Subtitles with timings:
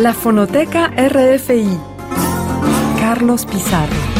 [0.00, 1.78] La Fonoteca RFI.
[2.98, 4.19] Carlos Pizarro.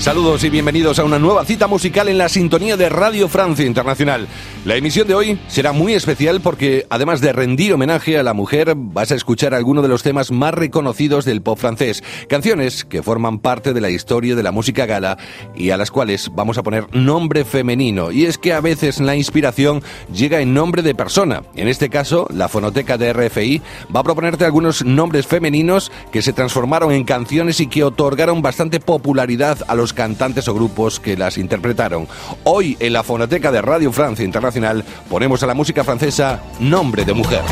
[0.00, 4.28] Saludos y bienvenidos a una nueva cita musical en la sintonía de Radio Francia Internacional.
[4.64, 8.72] La emisión de hoy será muy especial porque, además de rendir homenaje a la mujer,
[8.76, 13.40] vas a escuchar algunos de los temas más reconocidos del pop francés, canciones que forman
[13.40, 15.18] parte de la historia de la música gala
[15.54, 18.10] y a las cuales vamos a poner nombre femenino.
[18.10, 19.82] Y es que a veces la inspiración
[20.14, 21.42] llega en nombre de persona.
[21.56, 23.60] En este caso, la fonoteca de RFI
[23.94, 28.80] va a proponerte algunos nombres femeninos que se transformaron en canciones y que otorgaron bastante
[28.80, 32.06] popularidad a los cantantes o grupos que las interpretaron.
[32.44, 37.14] Hoy en la Fonoteca de Radio Francia Internacional ponemos a la música francesa Nombre de
[37.14, 37.42] Mujer.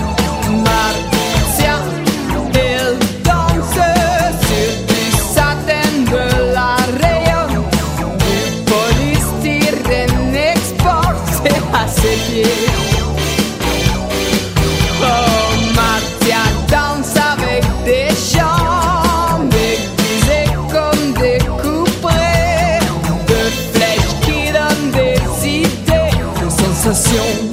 [27.08, 27.47] canción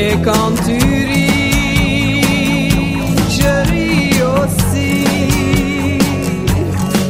[0.00, 0.78] Et quand tu
[1.10, 2.20] ris,
[3.36, 4.92] je ris oh aussi.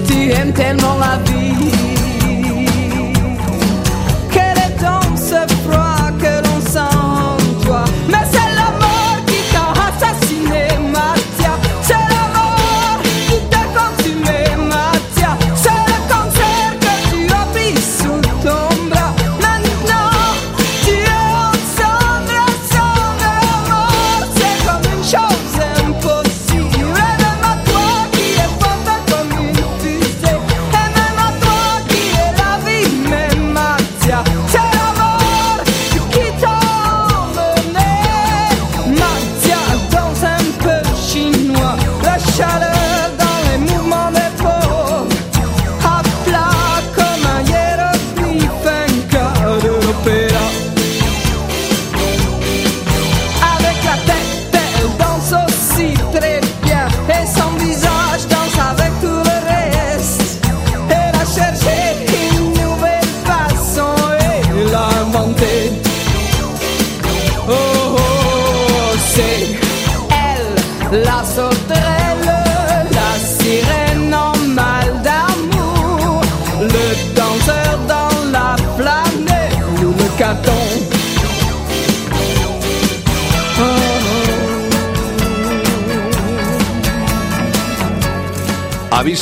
[0.06, 1.37] Tu e aimes tellement la vie.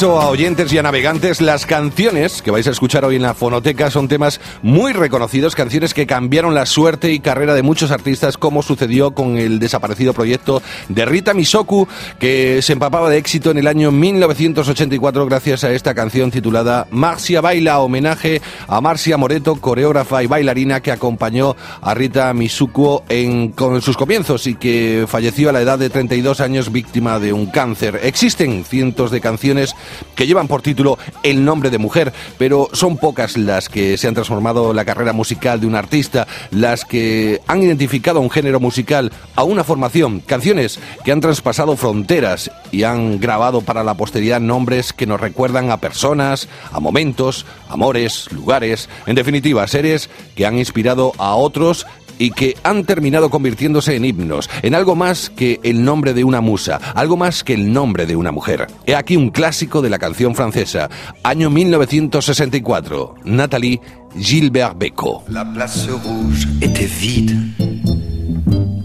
[0.02, 3.90] A oyentes y a navegantes, las canciones que vais a escuchar hoy en la fonoteca
[3.90, 8.64] son temas muy reconocidos, canciones que cambiaron la suerte y carrera de muchos artistas, como
[8.64, 11.86] sucedió con el desaparecido proyecto de Rita Misoku,
[12.18, 17.40] que se empapaba de éxito en el año 1984 gracias a esta canción titulada Marcia
[17.40, 23.96] Baila, homenaje a Marcia Moreto, coreógrafa y bailarina que acompañó a Rita Misoku en, sus
[23.96, 28.00] comienzos y que falleció a la edad de 32 años víctima de un cáncer.
[28.02, 29.76] Existen cientos de canciones
[30.16, 34.14] que llevan por título El nombre de mujer, pero son pocas las que se han
[34.14, 39.12] transformado la carrera musical de un artista, las que han identificado a un género musical,
[39.34, 44.92] a una formación, canciones que han traspasado fronteras y han grabado para la posteridad nombres
[44.92, 51.12] que nos recuerdan a personas, a momentos, amores, lugares, en definitiva, seres que han inspirado
[51.18, 51.86] a otros
[52.18, 56.40] y que han terminado convirtiéndose en himnos, en algo más que el nombre de una
[56.40, 58.66] musa, algo más que el nombre de una mujer.
[58.86, 60.88] He aquí un clásico de la canción francesa,
[61.22, 63.80] año 1964, Nathalie
[64.18, 65.22] Gilbert Bécaud.
[65.28, 67.36] La place rouge était vide.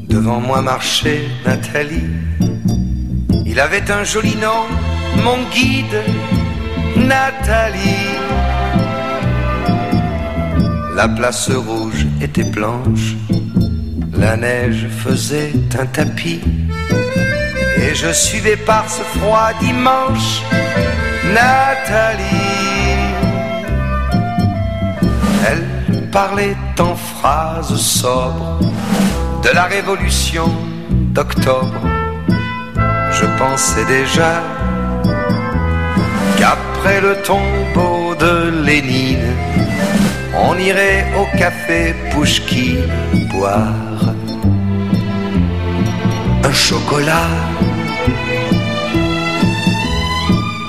[0.08, 2.10] Devant moi marchait Nathalie.
[3.46, 4.66] Il avait un joli nom,
[5.24, 6.04] mon guide,
[6.98, 8.20] Nathalie.
[10.96, 13.16] La place rouge était blanche,
[14.14, 16.42] la neige faisait un tapis,
[17.78, 20.44] et je suivais par ce froid dimanche
[21.34, 22.22] Nathalie.
[25.48, 28.60] Elle parlait en phrases sobres
[29.44, 30.48] de la révolution
[31.16, 31.82] d'octobre,
[33.12, 34.44] je pensais déjà
[36.38, 39.31] qu'après le tombeau de Lénine,
[40.50, 42.78] on irait au café Pouchki
[43.32, 43.92] boire
[46.44, 47.30] un chocolat.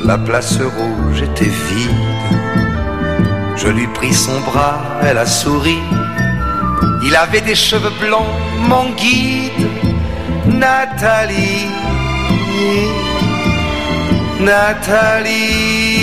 [0.04, 1.90] La place rouge était vide.
[3.56, 5.78] Je lui pris son bras, elle a souri.
[7.04, 8.34] Il avait des cheveux blancs,
[8.68, 9.68] mon guide,
[10.46, 11.68] Nathalie.
[14.40, 16.01] Nathalie.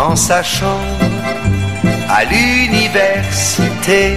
[0.00, 1.06] Dans sa chambre
[2.08, 4.16] à l'université,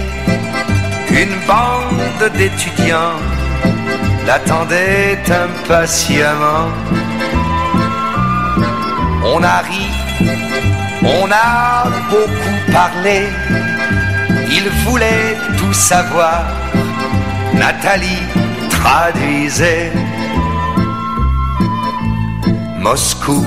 [1.10, 3.18] une bande d'étudiants
[4.24, 6.68] l'attendait impatiemment.
[9.24, 9.88] On a ri,
[11.02, 13.18] on a beaucoup parlé,
[14.56, 16.44] il voulait tout savoir.
[17.54, 18.28] Nathalie
[18.70, 19.90] traduisait
[22.78, 23.44] Moscou,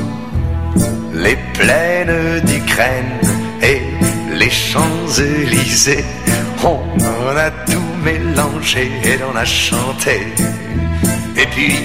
[1.26, 3.20] les plaines d'Ukraine
[3.62, 3.82] et
[4.32, 6.06] les Champs-Élysées.
[6.64, 10.28] On en a tout mélangé et on a chanté.
[11.36, 11.76] Et puis,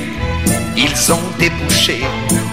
[0.76, 2.00] ils ont débouché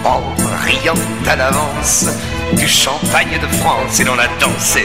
[0.04, 0.20] en
[0.64, 2.06] riant à l'avance
[2.54, 4.84] du champagne de France et l'on a dansé.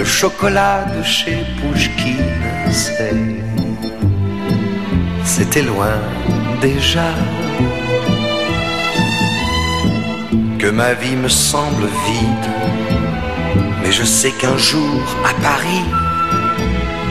[0.00, 2.32] le chocolat de chez Pouchkine,
[5.32, 5.98] c'était loin
[6.62, 7.10] déjà.
[10.58, 12.50] Que ma vie me semble vide,
[13.82, 15.86] mais je sais qu'un jour à Paris,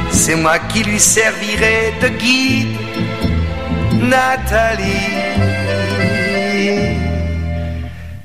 [0.09, 2.75] c'est moi qui lui servirai de guide,
[4.13, 5.13] Nathalie.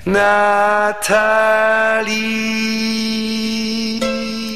[0.07, 1.35] Nathalie.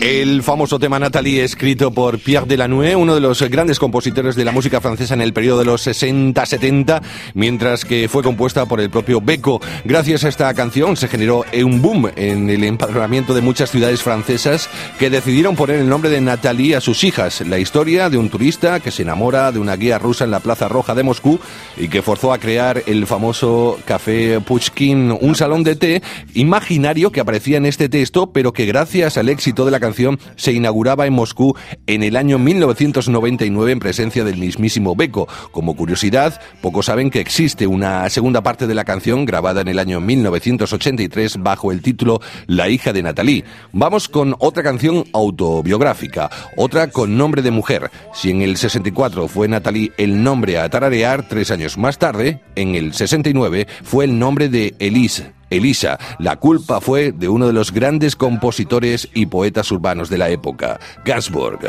[0.01, 4.53] El famoso tema Natalie, escrito por Pierre Delanoë, uno de los grandes compositores de la
[4.53, 7.03] música francesa en el periodo de los 60-70,
[7.35, 9.61] mientras que fue compuesta por el propio Beko.
[9.85, 14.71] Gracias a esta canción se generó un boom en el empadronamiento de muchas ciudades francesas
[15.01, 17.41] que decidieron poner el nombre de Natalie a sus hijas.
[17.41, 20.69] La historia de un turista que se enamora de una guía rusa en la Plaza
[20.69, 21.41] Roja de Moscú
[21.77, 26.03] y que forzó a crear el famoso Café Pushkin, un salón de té
[26.35, 29.88] imaginario que aparecía en este texto, pero que gracias al éxito de la canción
[30.37, 31.57] se inauguraba en Moscú
[31.87, 35.29] en el año 1999 en presencia del mismísimo Beko.
[35.51, 39.79] Como curiosidad, pocos saben que existe una segunda parte de la canción grabada en el
[39.79, 43.45] año 1983 bajo el título La hija de Natalie.
[43.73, 47.91] Vamos con otra canción autobiográfica, otra con nombre de mujer.
[48.13, 52.75] Si en el 64 fue Natalie el nombre a tararear, tres años más tarde, en
[52.75, 55.38] el 69, fue el nombre de Elise.
[55.51, 60.29] Elisa, la culpa fue de uno de los grandes compositores y poetas urbanos de la
[60.29, 61.61] época, Gainsbourg.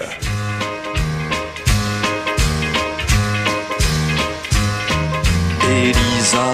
[5.71, 6.45] Elisa,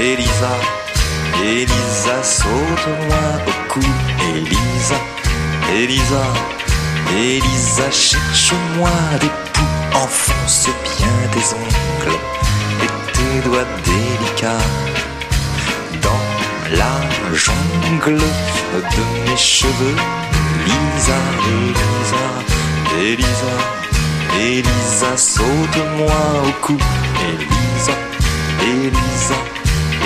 [0.00, 0.50] Elisa,
[1.44, 3.80] Elisa, saute-moi au cou.
[4.34, 4.98] Elisa,
[5.74, 6.24] Elisa,
[7.16, 9.96] Elisa, cherche-moi des poux.
[10.02, 12.18] Enfonce bien tes ongles
[12.82, 14.95] et tes doigts délicats
[16.72, 19.96] la jungle de mes cheveux.
[20.64, 21.18] Elisa,
[21.58, 22.24] Elisa,
[23.00, 23.54] Elisa,
[24.40, 26.78] Elisa, saute-moi au cou.
[27.28, 27.92] Elisa,
[28.62, 29.38] Elisa,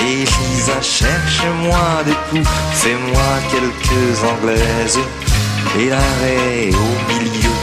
[0.03, 4.99] Elisa, cherche-moi des poux, fais-moi quelques anglaises
[5.79, 7.57] et l'arrêt au milieu.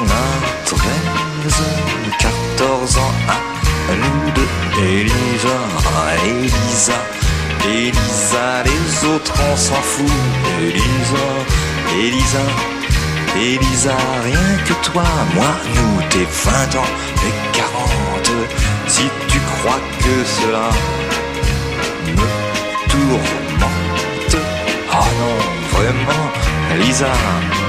[0.00, 0.78] On a 13,
[2.18, 3.41] 14 ans
[4.78, 5.58] Elisa,
[6.24, 6.98] Elisa,
[7.64, 10.10] Elisa, les autres on s'en fout.
[10.60, 11.26] Elisa,
[11.98, 12.44] Elisa,
[13.36, 16.92] Elisa, rien que toi, moi, nous, tes 20 ans
[17.26, 18.30] et 40.
[18.88, 20.68] Si tu crois que cela
[22.06, 22.26] me
[22.88, 24.36] tourmente,
[24.92, 26.26] oh non, vraiment,
[26.78, 27.06] Lisa.
[27.06, 27.61] Elisa,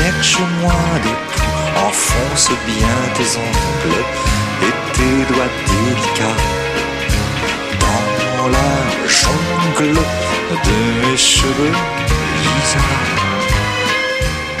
[0.00, 1.10] Poux.
[1.86, 3.38] Enfonce bien tes
[4.66, 5.20] et tes
[8.36, 8.70] dans la
[9.06, 9.98] jungle
[10.64, 11.72] de cheveux.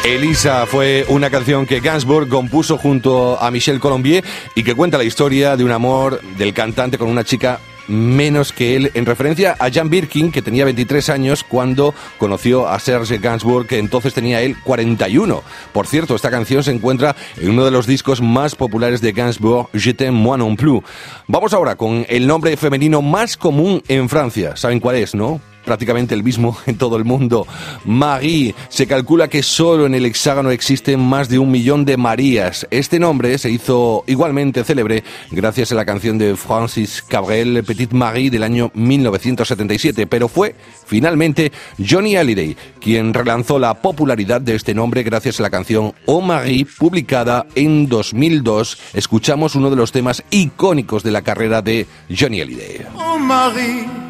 [0.04, 5.04] Elisa fue una canción que Gainsbourg compuso junto a Michel Colombier y que cuenta la
[5.04, 9.70] historia de un amor del cantante con una chica menos que él, en referencia a
[9.70, 14.56] Jan Birkin, que tenía 23 años cuando conoció a Serge Gainsbourg, que entonces tenía él
[14.64, 15.42] 41.
[15.72, 19.68] Por cierto, esta canción se encuentra en uno de los discos más populares de Gainsbourg,
[19.74, 20.84] Je t'aime moi non plus.
[21.26, 24.56] Vamos ahora con el nombre femenino más común en Francia.
[24.56, 25.40] ¿Saben cuál es, no?
[25.70, 27.46] Prácticamente el mismo en todo el mundo.
[27.84, 28.56] Marie.
[28.70, 32.66] Se calcula que solo en el hexágono existen más de un millón de Marías.
[32.72, 38.30] Este nombre se hizo igualmente célebre gracias a la canción de Francis Cabrel, Petite Marie,
[38.30, 45.04] del año 1977, pero fue finalmente Johnny Hallyday quien relanzó la popularidad de este nombre
[45.04, 48.76] gracias a la canción Oh Marie, publicada en 2002.
[48.94, 52.86] Escuchamos uno de los temas icónicos de la carrera de Johnny Hallyday.
[52.96, 54.09] Oh Marie.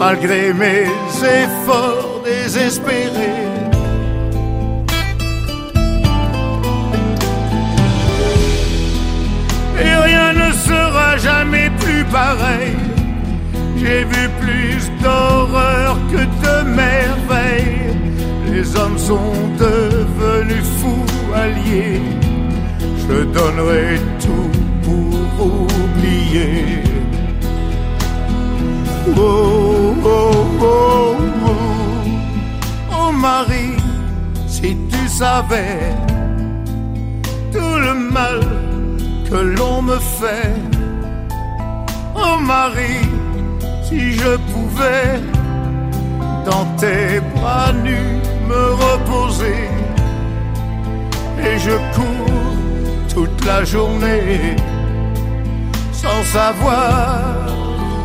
[0.00, 0.86] malgré mes
[1.42, 3.48] efforts désespérés.
[9.84, 12.76] Et rien ne sera jamais plus pareil.
[13.76, 17.92] J'ai vu plus d'horreur que de merveilles.
[18.50, 21.12] Les hommes sont devenus fous
[21.44, 22.00] alliés.
[23.06, 24.52] Je donnerai tout
[24.82, 26.99] pour oublier.
[29.08, 30.30] Oh, oh,
[30.60, 31.16] oh,
[31.46, 31.56] oh,
[32.92, 33.76] oh Marie,
[34.46, 35.94] si tu savais
[37.52, 38.40] tout le mal
[39.28, 40.54] que l'on me fait.
[42.14, 43.08] Oh Marie,
[43.84, 45.20] si je pouvais
[46.44, 49.68] dans tes bras nus me reposer.
[51.42, 54.56] Et je cours toute la journée
[55.92, 57.59] sans savoir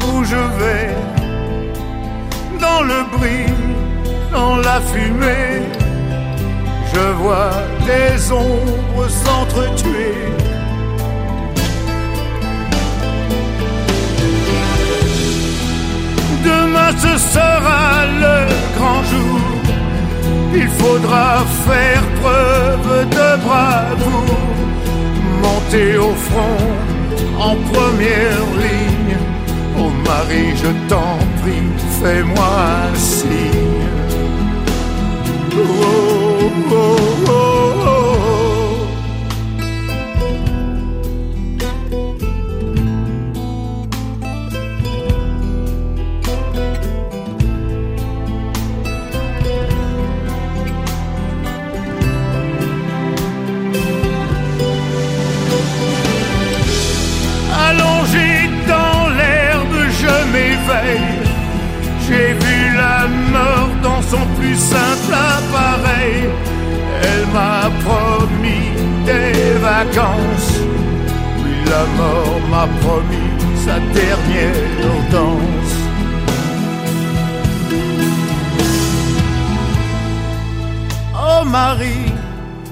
[0.08, 0.96] où je vais,
[2.60, 3.54] dans le bruit,
[4.32, 5.64] dans la fumée,
[6.94, 7.52] je vois
[7.88, 10.16] les ombres s'entretuer.
[16.44, 18.38] Demain ce sera le
[18.78, 19.40] grand jour,
[20.54, 24.40] il faudra faire preuve de bravoure,
[25.42, 26.86] monter au front
[27.40, 28.75] en première ligne
[30.30, 31.62] Je t'en prie,
[32.02, 32.50] fais-moi
[32.90, 33.30] un signe.
[35.56, 37.55] Oh, oh, oh.
[67.04, 68.70] Elle m'a promis
[69.06, 70.54] des vacances.
[71.42, 73.32] Puis la mort m'a promis
[73.66, 75.76] sa dernière danse.
[81.28, 82.14] Oh Marie,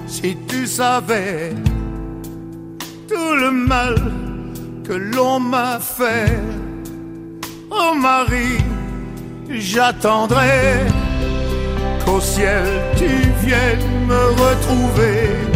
[0.07, 1.53] si tu savais
[3.07, 3.95] tout le mal
[4.83, 6.39] que l'on m'a fait.
[7.71, 8.63] Oh Marie,
[9.49, 10.85] j'attendrai
[12.05, 13.07] qu'au ciel tu
[13.45, 15.52] viennes me retrouver.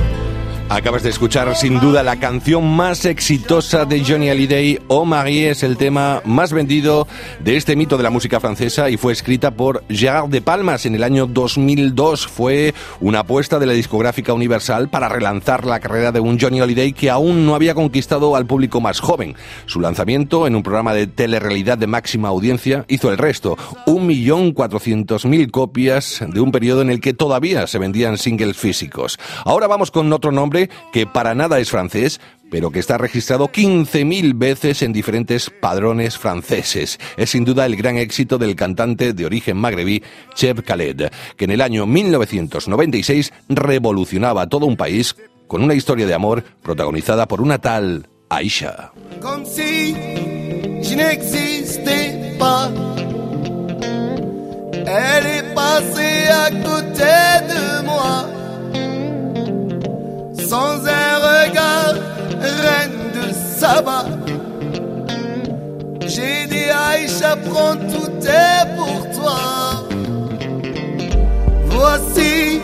[0.69, 5.63] Acabas de escuchar sin duda la canción más exitosa de Johnny Hallyday, Oh Marie, es
[5.63, 7.07] el tema más vendido
[7.39, 10.93] de este mito de la música francesa y fue escrita por Gérard de Palmas en
[10.93, 12.27] el año 2002.
[12.27, 16.91] Fue una apuesta de la discográfica Universal para relanzar la carrera de un Johnny Hallyday
[16.91, 19.35] que aún no había conquistado al público más joven.
[19.67, 23.55] Su lanzamiento en un programa de telerrealidad de máxima audiencia hizo el resto,
[23.85, 29.17] 1.400.000 copias de un periodo en el que todavía se vendían singles físicos.
[29.45, 30.56] Ahora vamos con otro nombre
[30.91, 36.99] que para nada es francés, pero que está registrado 15.000 veces en diferentes padrones franceses.
[37.17, 40.03] Es sin duda el gran éxito del cantante de origen magrebí
[40.35, 45.15] Cheb Khaled, que en el año 1996 revolucionaba todo un país
[45.47, 48.91] con una historia de amor protagonizada por una tal Aisha.
[60.49, 61.95] Sans un regard,
[62.39, 64.05] reine de Saba.
[66.05, 69.39] J'ai dit Aïcha, prends tout est pour toi.
[71.65, 72.61] Voici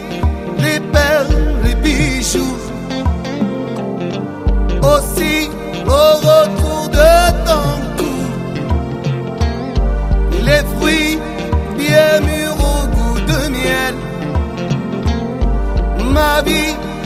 [0.59, 1.35] les perles,
[1.65, 2.57] les bijoux.
[4.93, 5.49] Aussi
[5.85, 7.22] au retour de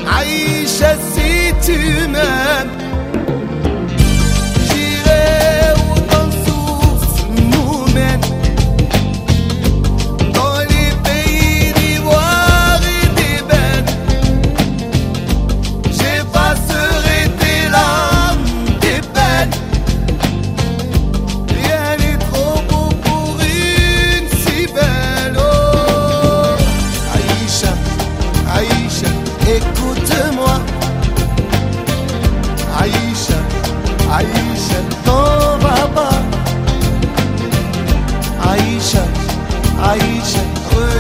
[0.08, 1.72] عايشة الزيت
[2.10, 2.87] مام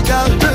[0.04, 0.47] girl.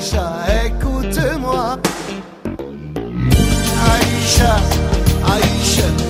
[0.00, 0.32] Aïcha,
[0.64, 1.76] écoute-moi.
[3.84, 4.56] Aïcha,
[5.26, 6.09] Aïcha.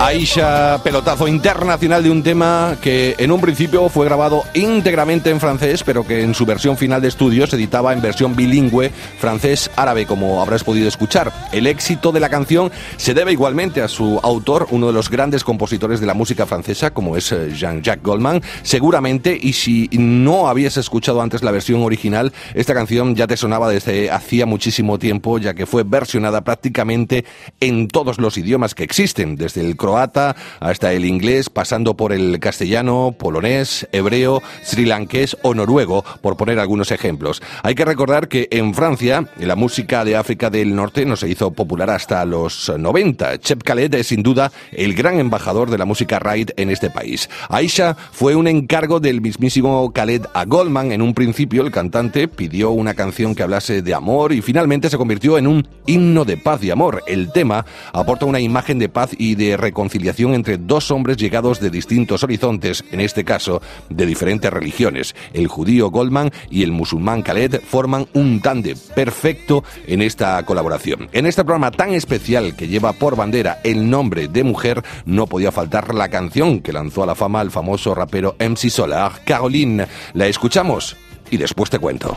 [0.00, 5.82] Aisha, pelotazo internacional de un tema que en un principio fue grabado íntegramente en francés,
[5.82, 10.40] pero que en su versión final de estudio se editaba en versión bilingüe francés-árabe, como
[10.40, 11.32] habrás podido escuchar.
[11.50, 15.42] El éxito de la canción se debe igualmente a su autor, uno de los grandes
[15.42, 18.40] compositores de la música francesa, como es eh, Jean-Jacques Goldman.
[18.62, 23.68] Seguramente, y si no habías escuchado antes la versión original, esta canción ya te sonaba
[23.68, 27.24] desde hacía muchísimo tiempo, ya que fue versionada prácticamente
[27.58, 32.38] en todos los idiomas que existen, desde el croata hasta el inglés, pasando por el
[32.40, 37.40] castellano, polonés, hebreo, sri lankés o noruego, por poner algunos ejemplos.
[37.62, 41.52] Hay que recordar que en Francia la música de África del Norte no se hizo
[41.52, 43.38] popular hasta los 90.
[43.38, 47.30] Chep Khaled es sin duda el gran embajador de la música raid en este país.
[47.48, 50.92] Aisha fue un encargo del mismísimo Khaled a Goldman.
[50.92, 54.98] En un principio el cantante pidió una canción que hablase de amor y finalmente se
[54.98, 57.02] convirtió en un himno de paz y amor.
[57.06, 61.70] El tema aporta una imagen de paz y de reconciliación entre dos hombres llegados de
[61.70, 65.14] distintos horizontes, en este caso de diferentes religiones.
[65.32, 71.08] El judío Goldman y el musulmán Khaled forman un tándem perfecto en esta colaboración.
[71.12, 75.52] En este programa tan especial que lleva por bandera el nombre de mujer, no podía
[75.52, 79.86] faltar la canción que lanzó a la fama al famoso rapero MC Solar, Caroline.
[80.12, 80.96] La escuchamos
[81.30, 82.16] y después te cuento.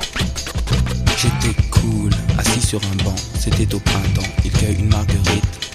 [1.15, 2.09] J'étais cool,
[2.59, 4.25] sur un banc, c'était au printemps,
[4.89, 5.70] marguerite.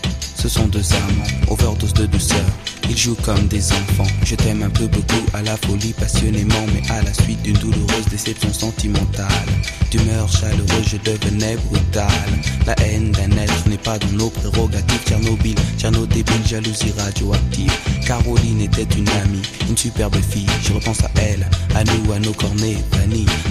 [0.47, 2.47] Ce sont deux amants, overdose de douceur.
[2.89, 4.07] Ils jouent comme des enfants.
[4.25, 8.07] Je t'aime un peu beaucoup à la folie passionnément, mais à la suite d'une douloureuse
[8.13, 9.49] déception sentimentale.
[9.91, 12.31] D'humeur chaleureuse, je devenais brutal.
[12.65, 15.03] La haine d'un être n'est pas dans nos prérogatives.
[15.05, 17.73] Tchernobyl, Tcherno débile, jalousie radioactive.
[18.07, 20.47] Caroline était une amie, une superbe fille.
[20.63, 22.77] Je repense à elle, à nous, à nos cornets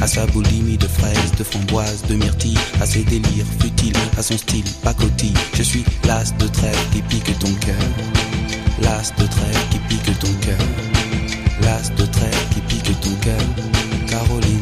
[0.02, 3.75] à sa boulimie de fraises, de framboises, de myrtilles, à ses délires futiles,
[4.18, 5.34] à son style pacotille.
[5.54, 7.76] Je suis l'as de trêve qui pique ton cœur.
[8.82, 10.58] L'as de trêve qui pique ton cœur.
[11.62, 13.42] L'as de trêve qui pique ton cœur.
[14.08, 14.60] Caroline.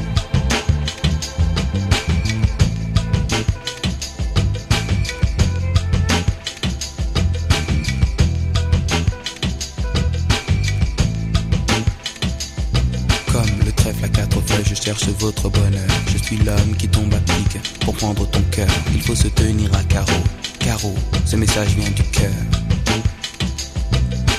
[13.31, 16.12] Comme le trèfle à quatre feuilles, je cherche votre bonheur.
[16.23, 18.69] Suis l'homme qui tombe à pic pour prendre ton cœur.
[18.93, 20.23] Il faut se tenir à carreau.
[20.57, 22.31] Carreau, ce message vient du cœur.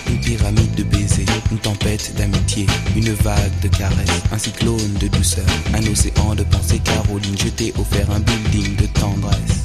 [0.09, 2.67] Une pyramide de baisers, une tempête d'amitié,
[2.97, 5.45] une vague de caresses, un cyclone de douceur,
[5.75, 6.79] un océan de pensée.
[6.79, 9.65] Caroline, je t'ai offert un building de tendresse.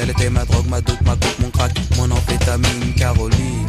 [0.00, 3.67] Elle était ma drogue, ma dope, ma coupe, mon crack, mon amphétamine Caroline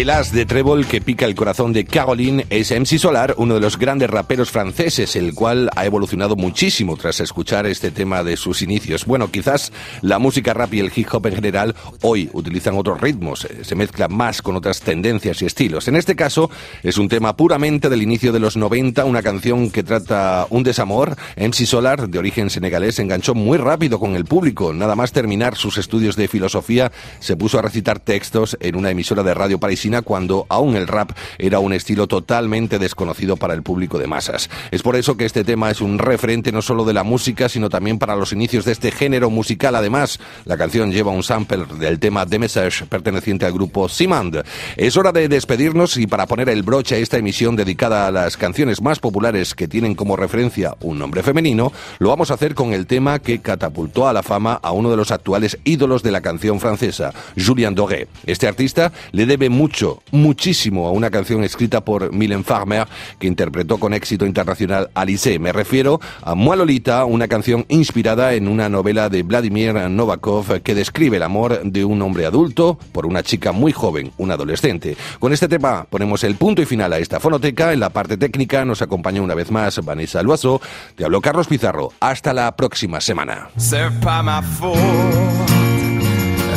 [0.00, 3.60] El as de trébol que pica el corazón de Caroline es MC Solar, uno de
[3.60, 8.62] los grandes raperos franceses, el cual ha evolucionado muchísimo tras escuchar este tema de sus
[8.62, 9.04] inicios.
[9.04, 13.44] Bueno, quizás la música rap y el hip hop en general hoy utilizan otros ritmos,
[13.44, 15.86] eh, se mezclan más con otras tendencias y estilos.
[15.86, 16.50] En este caso
[16.82, 21.14] es un tema puramente del inicio de los 90, una canción que trata un desamor.
[21.36, 24.72] MC Solar, de origen senegalés, se enganchó muy rápido con el público.
[24.72, 29.22] Nada más terminar sus estudios de filosofía, se puso a recitar textos en una emisora
[29.22, 33.98] de radio parisina cuando aún el rap era un estilo totalmente desconocido para el público
[33.98, 34.48] de masas.
[34.70, 37.68] Es por eso que este tema es un referente no solo de la música, sino
[37.68, 39.74] también para los inicios de este género musical.
[39.74, 44.42] Además, la canción lleva un sample del tema The Message perteneciente al grupo Simand.
[44.76, 48.36] Es hora de despedirnos y para poner el broche a esta emisión dedicada a las
[48.36, 52.72] canciones más populares que tienen como referencia un nombre femenino, lo vamos a hacer con
[52.72, 56.20] el tema que catapultó a la fama a uno de los actuales ídolos de la
[56.20, 58.08] canción francesa, Julien Doré.
[58.26, 62.86] Este artista le debe mucho mucho, muchísimo a una canción escrita por Mylène Farmer
[63.18, 65.38] que interpretó con éxito internacional Alice.
[65.38, 70.74] Me refiero a Moi Lolita, una canción inspirada en una novela de Vladimir Novakov que
[70.74, 74.98] describe el amor de un hombre adulto por una chica muy joven, un adolescente.
[75.18, 77.72] Con este tema ponemos el punto y final a esta fonoteca.
[77.72, 80.60] En la parte técnica nos acompaña una vez más Vanessa Luaso.
[80.94, 81.92] Te habló Carlos Pizarro.
[82.00, 83.48] Hasta la próxima semana.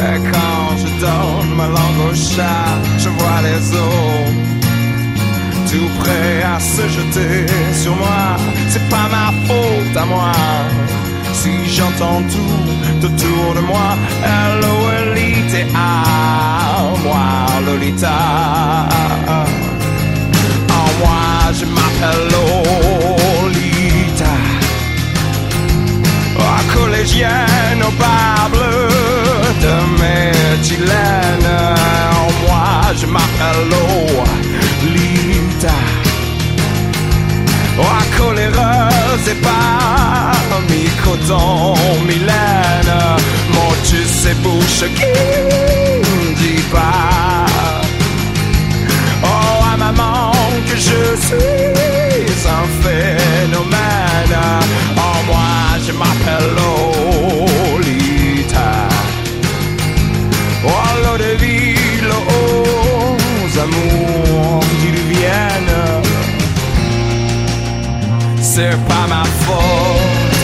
[0.04, 4.26] Quand je donne ma langue au chat, je vois les eaux
[5.70, 8.36] tout prêts à se jeter sur moi.
[8.70, 10.34] C'est pas ma faute à moi.
[11.34, 13.96] Si j'entends tout autour de moi,
[14.62, 15.64] Lolita,
[17.04, 17.28] moi
[17.66, 18.20] Lolita.
[20.80, 21.24] En moi,
[21.58, 24.34] je m'appelle Lolita.
[26.74, 27.92] collégienne au
[30.54, 31.76] cette Guylaine
[32.46, 33.70] Moi je m'appelle
[34.84, 35.78] Lolita.
[37.80, 37.84] Oh,
[38.18, 40.32] coléreuse et pas
[40.70, 42.94] mi-coton, Mylène
[43.54, 45.06] Mon tu sais bouche qui
[68.56, 70.38] c'est pas ma faute.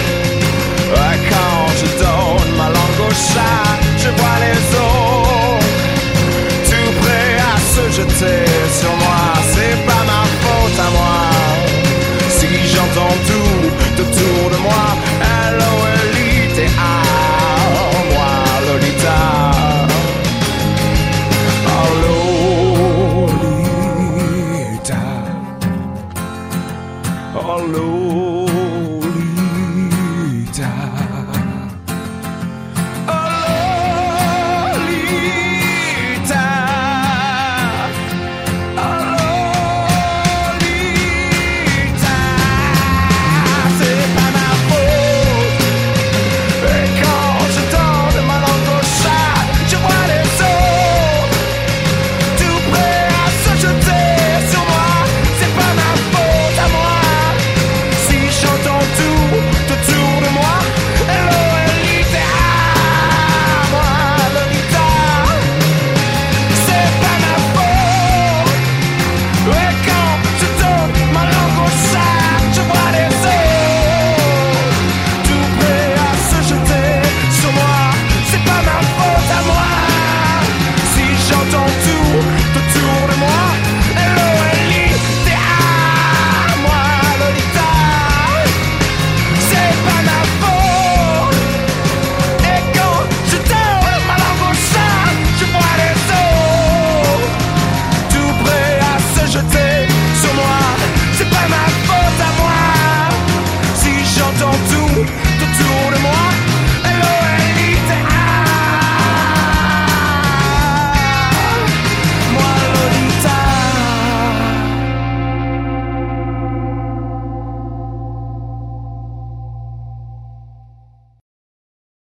[1.31, 3.69] Quand je donne ma langue au chat,
[4.03, 5.67] je vois les autres.
[6.69, 8.41] Tout prêt à se jeter
[8.79, 9.21] sur moi,
[9.53, 9.98] c'est pas